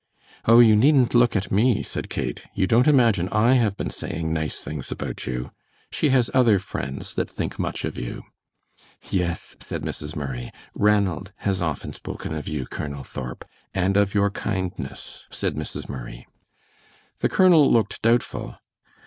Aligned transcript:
"Oh, 0.47 0.59
you 0.61 0.75
needn't 0.75 1.13
look 1.13 1.35
at 1.35 1.51
me," 1.51 1.83
said 1.83 2.09
Kate; 2.09 2.41
"you 2.55 2.65
don't 2.65 2.87
imagine 2.87 3.29
I 3.29 3.53
have 3.53 3.77
been 3.77 3.91
saying 3.91 4.33
nice 4.33 4.57
things 4.59 4.91
about 4.91 5.27
you? 5.27 5.51
She 5.91 6.09
has 6.09 6.31
other 6.33 6.57
friends 6.57 7.13
that 7.13 7.29
think 7.29 7.59
much 7.59 7.85
of 7.85 7.99
you." 7.99 8.23
"Yes," 9.11 9.55
said 9.59 9.83
Mrs. 9.83 10.15
Murray, 10.15 10.51
"Ranald 10.73 11.33
has 11.45 11.61
often 11.61 11.93
spoken 11.93 12.33
of 12.33 12.47
you, 12.47 12.65
Colonel 12.65 13.03
Thorp, 13.03 13.45
and 13.75 13.95
of 13.95 14.15
your 14.15 14.31
kindness," 14.31 15.27
said 15.29 15.53
Mrs. 15.53 15.87
Murray. 15.87 16.25
The 17.19 17.29
colonel 17.29 17.71
looked 17.71 18.01
doubtful. 18.01 18.55